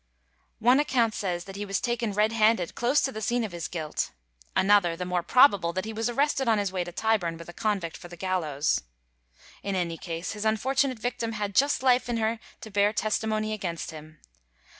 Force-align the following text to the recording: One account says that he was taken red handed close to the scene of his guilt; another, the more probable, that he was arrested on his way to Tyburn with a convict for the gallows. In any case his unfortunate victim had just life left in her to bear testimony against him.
One 0.57 0.79
account 0.79 1.13
says 1.13 1.43
that 1.43 1.55
he 1.55 1.63
was 1.63 1.79
taken 1.79 2.11
red 2.11 2.31
handed 2.31 2.73
close 2.73 3.01
to 3.01 3.11
the 3.11 3.21
scene 3.21 3.43
of 3.43 3.51
his 3.51 3.67
guilt; 3.67 4.09
another, 4.55 4.95
the 4.95 5.05
more 5.05 5.21
probable, 5.21 5.73
that 5.73 5.85
he 5.85 5.93
was 5.93 6.09
arrested 6.09 6.47
on 6.47 6.57
his 6.57 6.71
way 6.71 6.83
to 6.83 6.91
Tyburn 6.91 7.37
with 7.37 7.49
a 7.49 7.53
convict 7.53 7.95
for 7.97 8.07
the 8.07 8.17
gallows. 8.17 8.81
In 9.61 9.75
any 9.75 9.99
case 9.99 10.31
his 10.31 10.43
unfortunate 10.43 10.97
victim 10.97 11.33
had 11.33 11.53
just 11.53 11.83
life 11.83 12.07
left 12.07 12.09
in 12.09 12.17
her 12.17 12.39
to 12.61 12.71
bear 12.71 12.93
testimony 12.93 13.53
against 13.53 13.91
him. 13.91 14.19